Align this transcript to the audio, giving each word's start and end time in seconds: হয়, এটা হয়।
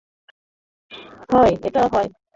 হয়, 1.31 1.53
এটা 1.63 1.81
হয়। 1.93 2.09